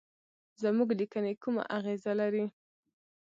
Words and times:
زموږ 0.61 0.89
لیکني 0.99 1.33
کومه 1.43 1.63
اغیزه 1.77 2.11
لري. 2.21 2.45